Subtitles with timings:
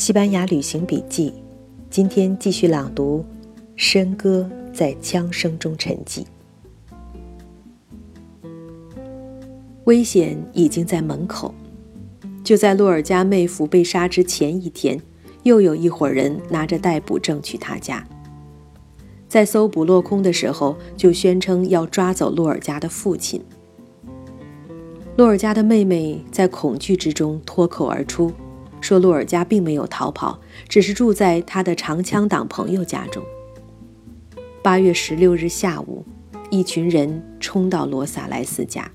[0.00, 1.30] 西班牙旅行笔记，
[1.90, 3.22] 今天继续朗读
[3.78, 6.24] 《笙歌在枪声中沉寂》。
[9.84, 11.54] 危险已经在门口。
[12.42, 14.98] 就在洛尔加妹夫被杀之前一天，
[15.42, 18.02] 又有一伙人拿着逮捕证去他家。
[19.28, 23.44] 在搜捕落空的时候，就宣称要抓走洛尔加的父亲。
[25.18, 28.32] 洛尔加的妹妹在恐惧之中脱口而出，
[28.80, 33.22] 说洛尔加并没有逃跑，只是住在他的长枪党朋友家中。
[34.62, 36.04] 八月十六日下午，
[36.50, 38.90] 一群人冲到罗萨莱斯家。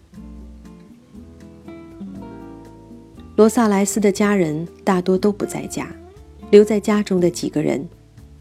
[3.35, 5.87] 罗萨莱斯的家人大多都不在家，
[6.51, 7.87] 留在家中的几个人，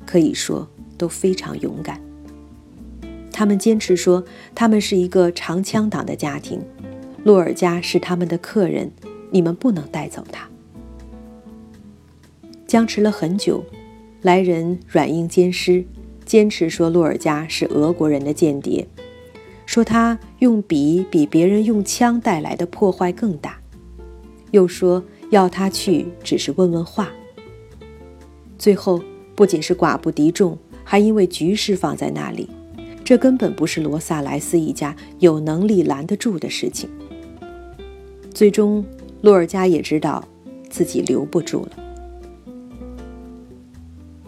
[0.07, 2.01] 可以说都非常勇敢。
[3.33, 4.23] 他们坚持说，
[4.55, 6.63] 他们是一个长枪党的家庭，
[7.25, 8.93] 洛尔加是他们的客人，
[9.31, 10.49] 你们不能带走他。
[12.75, 13.65] 僵持了很久，
[14.21, 15.85] 来人软硬兼施，
[16.25, 18.85] 坚持说洛尔加是俄国人的间谍，
[19.65, 23.61] 说他用笔比别人用枪带来的破坏更大。
[24.51, 27.13] 又说要他去，只是问问话。
[28.59, 29.01] 最后
[29.37, 32.51] 不仅是寡不敌众，还因为局势放在那里，
[33.05, 36.91] 这根本不是罗萨莱斯一家有能力拦得住的事情。
[38.33, 38.85] 最终，
[39.23, 40.29] 洛尔加也知道
[40.69, 41.84] 自己留不住了。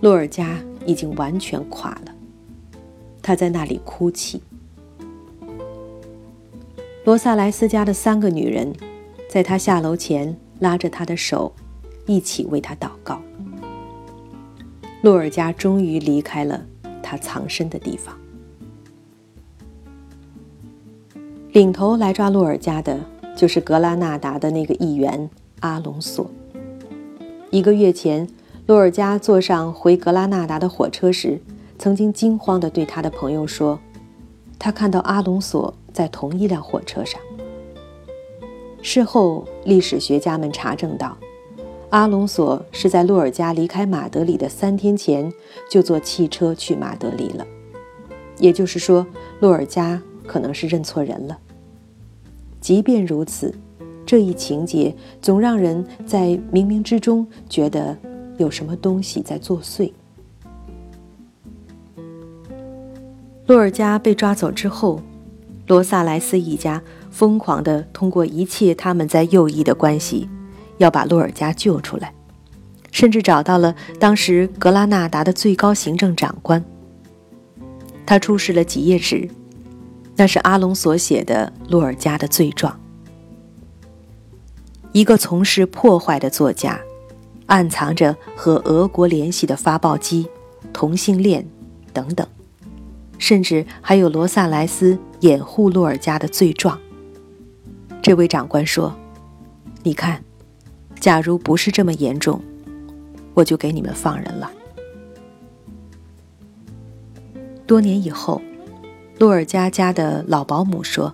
[0.06, 2.14] 洛尔加已经完全垮了，
[3.20, 4.40] 他在那里哭泣。
[7.04, 8.72] 罗萨莱斯家的三个女人。
[9.28, 11.52] 在他下楼前，拉着他的手，
[12.06, 13.20] 一起为他祷告。
[15.02, 16.64] 洛尔加终于离开了
[17.02, 18.16] 他藏身的地方。
[21.50, 23.00] 领头来抓洛尔加的，
[23.34, 26.30] 就是格拉纳达的那个议员阿隆索。
[27.50, 28.24] 一个月前，
[28.66, 31.40] 洛尔加坐上回格拉纳达的火车时，
[31.78, 33.78] 曾经惊慌地对他的朋友说
[34.58, 37.20] ：“他看到阿隆索在同一辆火车上。”
[38.82, 41.16] 事后，历史学家们查证到，
[41.90, 45.32] 阿隆索是在洛尔加离开马德里的三天前
[45.70, 47.46] 就坐汽车去马德里了。
[48.38, 49.06] 也就是说，
[49.38, 51.38] 洛尔加可能是认错人了。
[52.60, 53.54] 即便如此，
[54.04, 57.96] 这一情节总让人在冥冥之中觉得
[58.38, 59.92] 有什么东西在作祟。
[63.46, 65.00] 洛尔加被抓走之后，
[65.66, 66.82] 罗萨莱斯一家。
[67.08, 70.28] 疯狂地通过一切他们在右翼的关系，
[70.76, 72.12] 要把洛尔加救出来，
[72.90, 76.62] 甚至找到了当时格拉纳达的最高行政长官。
[78.04, 79.26] 他出示了几页纸，
[80.14, 82.78] 那是阿隆所写的洛尔加的罪状。
[84.92, 86.78] 一个从事破坏的作家，
[87.46, 90.26] 暗藏着和俄国联系的发报机、
[90.72, 91.46] 同性恋
[91.92, 92.26] 等等，
[93.18, 96.78] 甚至还有罗萨莱斯掩护洛尔加的罪状。
[98.02, 98.94] 这位长官说
[99.82, 100.22] ：“你看，
[101.00, 102.40] 假如不是这么严重，
[103.34, 104.50] 我就给你们放人了。”
[107.66, 108.42] 多年以后，
[109.18, 111.12] 洛尔加家的老保姆说：“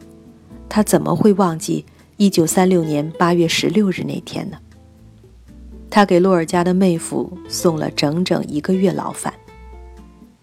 [0.69, 1.85] 他怎么会忘记
[2.19, 4.59] 1936年8月16日那天呢？”
[5.95, 9.31] 他给洛尔加的妹夫送了整整一个月牢饭。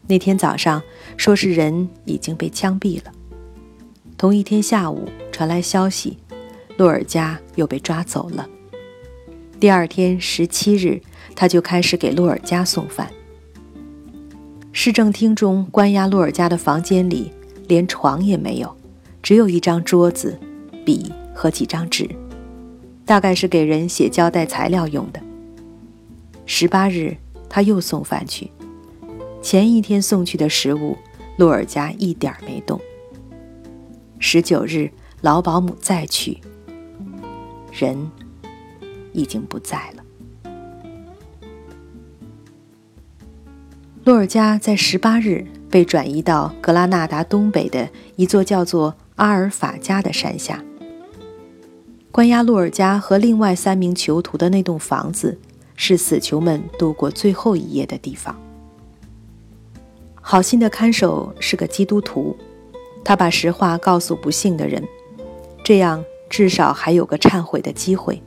[0.05, 0.79] 那天早上，
[1.17, 3.11] 说是人已经被枪毙了。
[4.15, 6.19] 同一天下午，传来消息。
[6.77, 8.47] 洛尔加又被抓走了。
[9.59, 11.01] 第二天十七日，
[11.35, 13.09] 他就开始给洛尔加送饭。
[14.71, 17.31] 市政厅中关押洛尔加的房间里，
[17.67, 18.77] 连床也没有，
[19.23, 20.39] 只有一张桌子、
[20.85, 22.07] 笔和几张纸，
[23.03, 25.19] 大概是给人写交代材料用的。
[26.51, 27.15] 十八日，
[27.47, 28.49] 他又送饭去，
[29.39, 30.97] 前一天送去的食物，
[31.37, 32.81] 洛尔加一点没动。
[34.17, 34.89] 十九日，
[35.21, 36.39] 老保姆再去。
[37.71, 38.09] 人
[39.13, 40.03] 已经不在了。
[44.03, 50.63] 洛尔加在十八日被转移到格拉纳达东北的一座叫做阿尔法加的山下。
[52.11, 55.39] 关押洛尔加和另外三名囚徒的那栋房子，
[55.81, 58.35] 是死囚们度过最后一夜的地方。
[60.19, 62.35] 好心的看守是个基督徒，
[63.01, 64.83] 他把实话告诉不幸的人，
[65.63, 66.03] 这样。
[66.29, 68.21] 至少还有个忏悔的机会。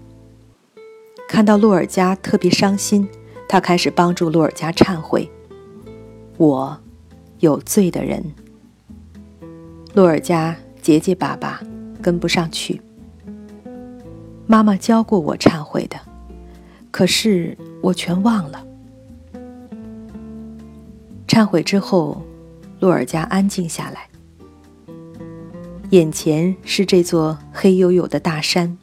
[1.28, 3.08] 看到洛尔加特别伤心，
[3.48, 5.30] 他开始帮助洛尔加忏悔。
[6.36, 6.76] 我，
[7.38, 8.20] 有罪的人。
[9.94, 11.62] 洛尔加结结巴巴，
[12.02, 12.82] 跟不上去。
[14.48, 15.96] 妈妈教过我忏悔的，
[16.92, 18.64] 可是我全忘了。
[21.26, 22.22] 忏悔之后，
[22.78, 24.06] 洛尔加安静下来。
[25.90, 28.76] 眼前是这座黑黝黝的大山，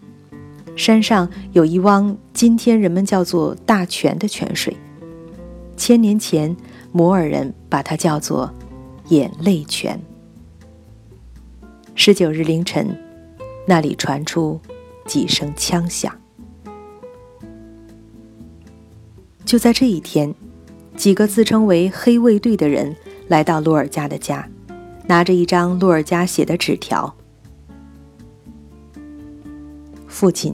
[0.75, 4.75] 山上有一汪今天人们叫做大泉的泉水，
[5.77, 6.57] 千年前
[6.91, 8.51] 摩尔人把它叫做
[9.09, 9.99] 眼泪泉。
[11.93, 12.97] 十九日凌晨，
[13.67, 14.59] 那里传出
[15.05, 16.11] 几声枪响。
[19.49, 20.31] 就在这一天，
[20.95, 22.95] 几个自称为黑卫队的人
[23.29, 24.47] 来到洛尔加的家。
[25.07, 27.11] 拿着一张洛尔加写的纸条
[30.05, 30.53] ：“父亲，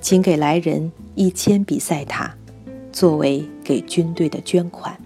[0.00, 2.34] 请给来人一千比赛塔，
[2.90, 4.98] 作为给军队的捐款。”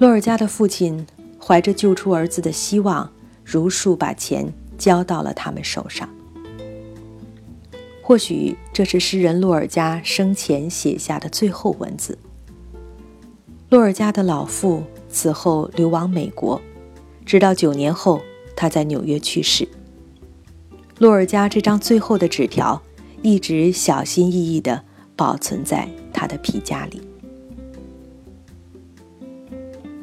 [0.00, 1.06] 洛尔加的父亲
[1.38, 3.12] 怀着救出儿子的希望，
[3.44, 6.08] 如数把钱交到了他们手上。
[8.06, 12.16] 或许这是诗人洛尔加生前写下的最后文字。
[13.68, 14.84] 洛尔加的老父。
[15.08, 16.60] 此后流亡美国，
[17.24, 18.20] 直到九年后，
[18.54, 19.66] 他在纽约去世。
[20.98, 22.82] 洛尔加这张最后的纸条，
[23.22, 24.82] 一直小心翼翼地
[25.16, 27.00] 保存在他的皮夹里。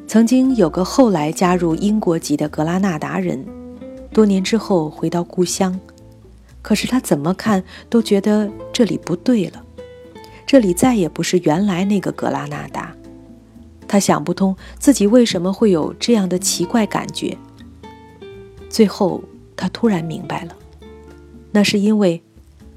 [0.08, 3.46] 曾经有个后来加入英国籍的格拉纳达人，
[4.12, 5.80] 多年之后回到故乡，
[6.63, 9.63] 可是他怎么看都觉得这里不对了，
[10.48, 12.95] 这里再也不是原来那个格拉纳达。
[13.88, 17.38] 他想不通自己为什么会有这样的奇怪感觉。
[18.69, 19.24] 最后，
[19.56, 20.56] 他突然明白了，
[21.51, 22.24] 那是因为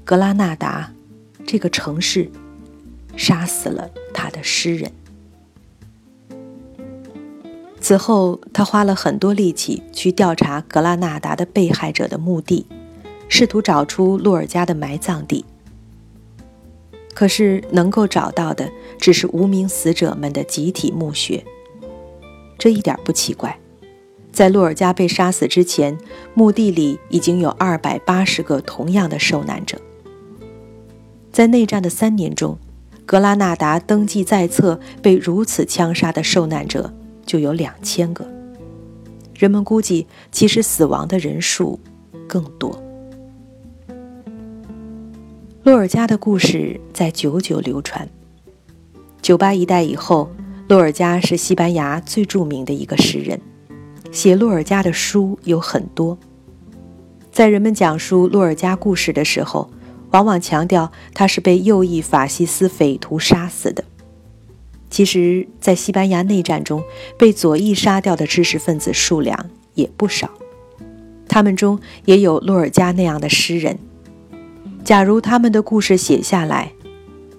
[0.03, 0.93] 格拉纳达
[1.45, 2.29] 这个城市
[3.15, 4.91] 杀死了他的诗人。
[7.79, 12.67] 此后，他花了很多力气去调查格拉纳达的被害者的墓地，
[13.29, 15.45] 试图找出洛尔加的埋葬地。
[17.13, 18.69] 可是能够找到的
[18.99, 21.43] 只是无名死者们的集体墓穴，
[22.59, 23.57] 这一点不奇怪。
[24.31, 25.97] 在洛尔加被杀死之前，
[26.35, 29.79] 墓地里已经有二百八十个同样的受难者。
[31.31, 32.59] 在内战的三年中，
[33.05, 36.93] 格拉纳达登记在册被如此枪杀的受难者
[37.25, 38.27] 就有两千个。
[39.33, 41.79] 人们估计，其实死亡的人数
[42.27, 42.79] 更多。
[45.67, 48.07] 洛尔加的故事在久久流传。
[49.21, 50.31] 九八一代以后，
[50.69, 53.37] 洛尔加是西班牙最著名的一个诗人，
[54.09, 56.17] 写洛尔加的书有很多。
[57.33, 59.69] 在人们讲述洛尔加故事的时候，
[60.11, 63.83] 往往强调他是被右翼法西斯匪徒杀死的。
[64.89, 66.81] 其实，在西班牙内战中，
[67.19, 70.29] 被左翼杀掉的知识分子数量也不少，
[71.27, 73.77] 他们中也有洛尔加那样的诗人。
[74.87, 76.71] 假如他们的故事写下来，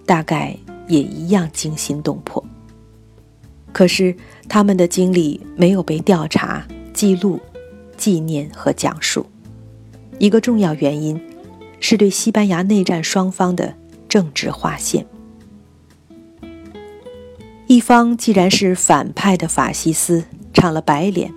[0.04, 0.54] 大概
[0.86, 2.44] 也一样惊心动魄。
[3.72, 4.14] 可是
[4.50, 7.40] 他们的经历没有被调查、记录、
[7.96, 9.24] 纪念和讲述。
[10.18, 11.18] 一个重要原因，
[11.80, 13.74] 是对西班牙内战双方的
[14.10, 15.06] 政治划线。
[17.66, 20.22] 一方既然是反派的法西斯，
[20.52, 21.32] 唱了白脸，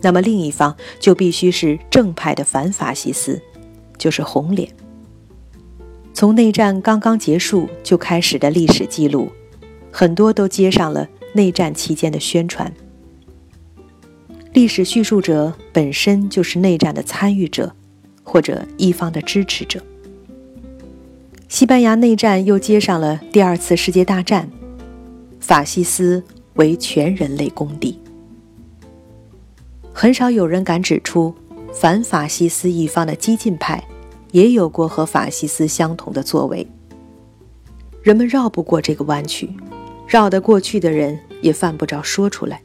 [0.00, 3.40] 那么另一方就必须是正派的反法西斯，
[3.96, 4.68] 就是红脸。
[6.22, 9.32] 从内战刚刚结束就开始的历史记录，
[9.90, 12.72] 很多都接上了内战期间的宣传。
[14.52, 17.74] 历史叙述者本身就是内战的参与者，
[18.22, 19.82] 或者一方的支持者。
[21.48, 24.48] 西班牙内战又接上了第二次世界大战，
[25.40, 26.22] 法西斯
[26.54, 27.98] 为全人类公敌。
[29.92, 31.34] 很少有人敢指出
[31.72, 33.82] 反法西斯一方的激进派。
[34.32, 36.66] 也有过和法西斯相同的作为，
[38.02, 39.48] 人们绕不过这个弯曲，
[40.06, 42.62] 绕得过去的人也犯不着说出来，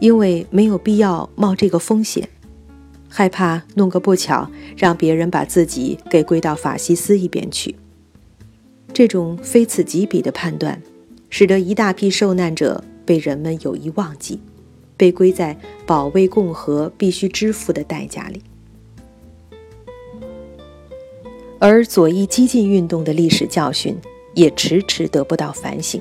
[0.00, 2.28] 因为没有必要冒这个风险，
[3.08, 7.76] 害怕弄个不巧让别人把自己给归到法西斯一边去。
[8.92, 10.82] 这种非此即彼的判断，
[11.30, 14.40] 使得一大批受难者被人们有意忘记，
[14.96, 18.42] 被归在保卫共和必须支付的代价里。
[21.58, 23.96] 而左翼激进运动的历史教训
[24.34, 26.00] 也迟迟得不到反省，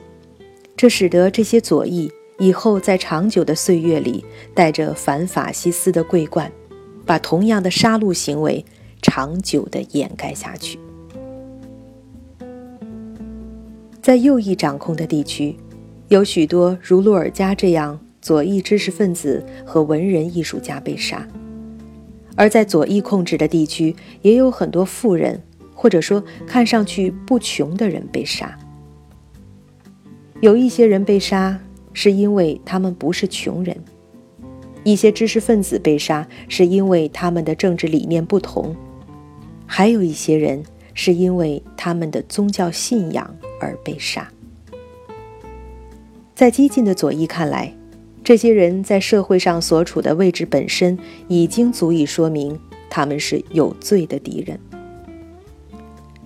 [0.75, 6.51] 这使得这些左翼以后在长久的岁月里带着反法西斯的桂冠，
[7.05, 8.63] 把同样的杀戮行为
[9.01, 10.77] 长久地掩盖下去。
[14.01, 15.55] 在右翼掌控的地区，
[16.09, 21.25] 有许多如洛尔加这样左翼知识分子和文人艺术家被杀；
[22.35, 25.41] 而在左翼控制的地区，也有很多富人。
[25.77, 28.57] 或者说看上去不穷的人被杀。
[30.39, 31.59] 有一些人被杀
[31.91, 33.77] 是因为他们不是穷人，
[34.85, 38.73] 一些知识分子被杀是因为他们的政治理念不同，
[39.67, 40.63] 还有一些人
[40.93, 44.27] 是因为他们的宗教信仰而被杀。
[46.33, 47.71] 在激进的左翼看来，
[48.25, 54.59] 这些人在社会上所处的位置本身已经足以说明他们是有罪的敌人。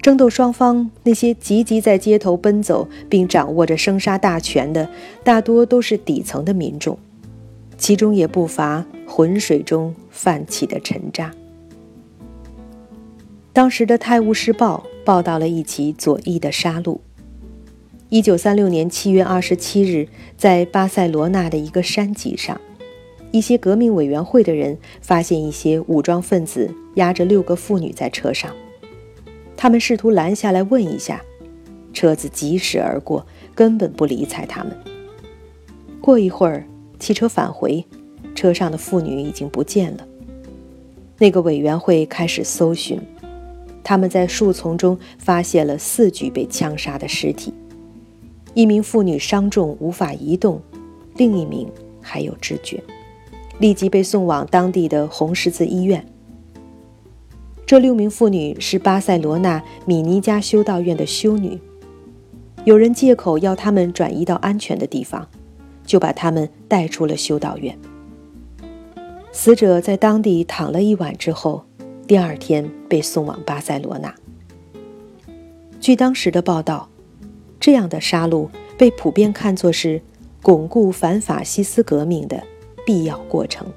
[0.02, 4.90] 争斗双方那些积极在街头奔走并掌握着生杀大权的，
[5.26, 6.98] 大多都是底层的民众，
[7.78, 11.30] 其中也不乏浑水中泛起的沉渣。
[13.52, 16.98] 当时的《泰晤士报》报道了一起左翼的杀戮。
[18.12, 22.60] 一九三六年七月二十七日，在巴塞罗那的一个山脊上，
[23.30, 28.52] 一些革命委员会的人发现一些武装分子押着六个妇女在车上。
[29.56, 31.22] 他们试图拦下来问一下，
[31.94, 34.76] 车子疾驶而过，根本不理睬他们。
[36.02, 36.66] 过一会儿，
[36.98, 37.86] 汽车返回，
[38.34, 40.08] 车上的妇女已经不见了。
[41.20, 43.00] 那个委员会开始搜寻，
[43.84, 47.54] 他们在树丛中发现了四具被枪杀的尸体。
[48.60, 50.62] 一名妇女伤重无法移动，
[51.16, 51.66] 另一名
[52.02, 52.84] 还有知觉，
[53.58, 56.06] 立即被送往当地的红十字医院。
[57.66, 61.58] 这六名妇女是巴塞罗那米尼加修道院的修女，
[62.66, 65.26] 有人借口要她们转移到安全的地方，
[65.86, 67.80] 就把她们带出了修道院。
[69.32, 71.64] 死者在当地躺了一晚之后，
[72.06, 74.14] 第二天被送往巴塞罗那。
[75.80, 76.90] 据当时的报道。
[77.60, 78.48] 这样的杀戮
[78.78, 80.02] 被普遍看作是
[80.42, 82.42] 巩固反法西斯革命的
[82.86, 83.68] 必要过程。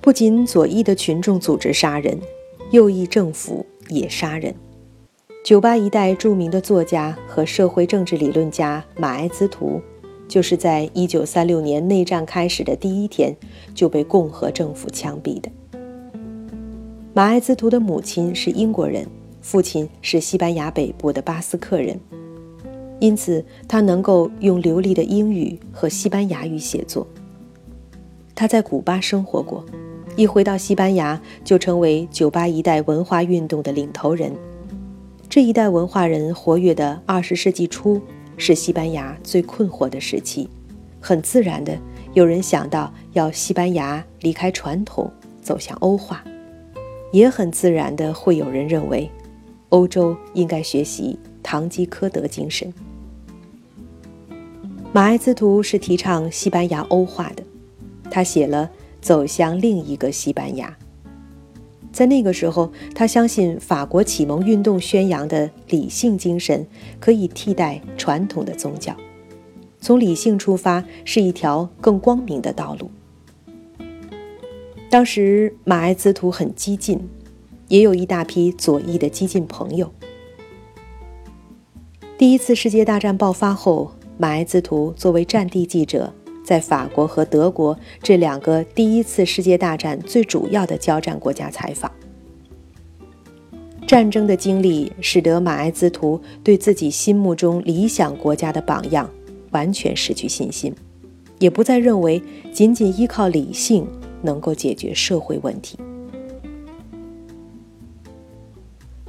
[0.00, 2.18] 不仅左翼的群众组织杀人，
[2.70, 4.54] 右翼政府也杀人。
[5.44, 9.80] 九八一代著名的作家和社会政治理论家马埃兹图，
[10.28, 13.34] 就是在1936年内战开始的第一天
[13.74, 15.50] 就被共和政府枪毙的。
[17.14, 19.06] 马埃兹图的母亲是英国人。
[19.42, 21.98] 父亲是西班牙北部的巴斯克人，
[23.00, 27.06] 因此他能够用流利的英语和西班牙语写作。
[28.34, 29.64] 他在古巴生活过，
[30.16, 34.32] 一回到西班牙就成为酒吧一带文化运动的领头人。
[35.28, 38.00] 这一代文化人活跃的二十世纪初
[38.36, 40.48] 是西班牙最困惑的时期，
[41.00, 41.76] 很自然的
[42.14, 45.10] 有人想到要西班牙离开传统，
[45.42, 46.22] 走向欧化，
[47.10, 49.10] 也很自然的会有人认为。
[49.72, 52.72] 欧洲应该学习堂吉诃德精神。
[54.92, 57.42] 马埃兹图是提倡西班牙欧化的，
[58.10, 60.68] 他写了《走向另一个西班牙》。
[61.90, 66.66] 在那个时候，他相信法国启蒙运动宣扬的理性精神
[67.00, 68.94] 可以替代传统的宗教，
[69.80, 72.90] 从理性出发是一条更光明的道路。
[74.90, 77.00] 当时马埃兹图很激进。
[77.72, 79.90] 也有一大批左翼的激进朋友。
[82.18, 86.12] 第一次世界大战爆发后，马埃兹图作为战地记者，
[86.44, 91.90] 在法国和德国这两个第一次世界大战最主要的交战国家采访。
[93.86, 99.08] 战争的经历使得马埃兹图对自己心目中理想国家的榜样
[99.52, 100.74] 完全失去信心，
[101.38, 103.86] 也不再认为仅仅依靠理性
[104.20, 105.78] 能够解决社会问题。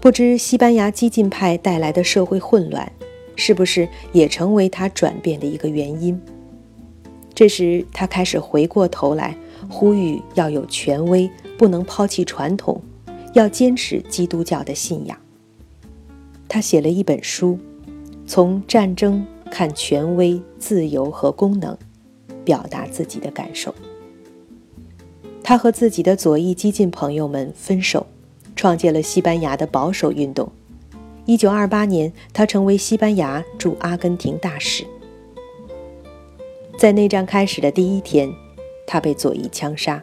[0.04, 2.92] 不知西班牙激进派带来的社会混乱，
[3.38, 6.22] 是不是也成为他转变的一个原因？
[7.34, 9.34] 这时，他开始回过头来
[9.70, 12.82] 呼吁要有权威，不能抛弃传统，
[13.34, 15.18] 要坚持基督教的信仰。
[16.50, 17.58] 他写了一本书，
[18.28, 21.78] 从战争看权威、自由和功能，
[22.44, 23.74] 表达自己的感受。
[25.42, 28.06] 他和自己的左翼激进朋友们分手。
[28.64, 30.50] 创建了西班牙的保守运动。
[31.26, 34.86] 一九二八年，他成为西班牙驻阿根廷大使。
[36.78, 38.32] 在内战开始的第一天，
[38.88, 40.02] 他被左翼枪杀，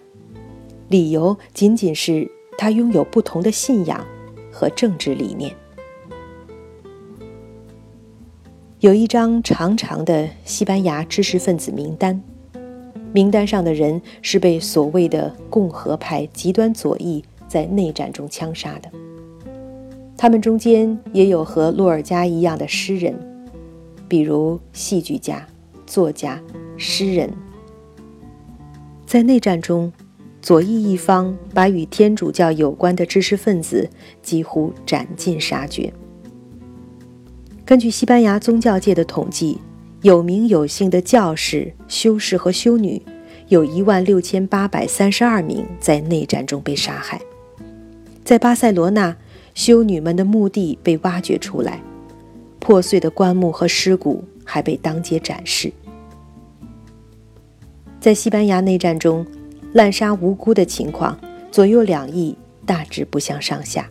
[0.89, 4.07] 理由仅仅是他拥有不同的信仰
[4.53, 5.57] 和政治理念。
[8.81, 12.23] 有一张长长的西班牙知识分子名单，
[13.15, 17.25] 名单上的人是被所谓的共和派极端左翼。
[17.51, 18.89] 在内战中枪杀的，
[20.17, 23.13] 他们中间也有和洛尔加一样的诗人，
[24.07, 25.45] 比如戏剧家、
[25.85, 26.41] 作家、
[26.77, 27.29] 诗人。
[29.05, 29.93] 在内战中，
[30.41, 33.91] 左翼一方把与天主教有关的知识分子
[34.23, 35.93] 几乎斩尽杀绝。
[37.65, 39.59] 根据西班牙宗教界的统计，
[40.03, 43.03] 有名有姓的教士、修士和修女
[43.49, 47.21] 有一万六千八百三十二名在内战中被杀害。
[48.31, 49.17] 在巴塞罗那，
[49.57, 51.83] 修女们的墓地被挖掘出来，
[52.61, 55.73] 破碎的棺木和尸骨还被当街展示。
[57.99, 59.27] 在西班牙内战中，
[59.73, 61.19] 滥杀无辜的情况，
[61.51, 63.91] 左右两翼大致不相上下。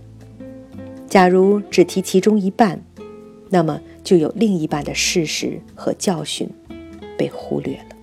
[1.10, 2.82] 假如只提其中一半。
[3.50, 6.50] 那么，就有另一半的事实和教训
[7.18, 7.99] 被忽略了。